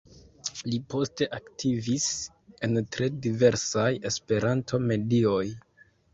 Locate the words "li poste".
0.69-1.27